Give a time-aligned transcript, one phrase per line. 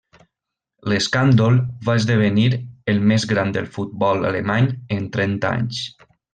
[0.93, 2.47] L'escàndol va esdevenir
[2.95, 5.87] el més gran del futbol alemany en trenta anys.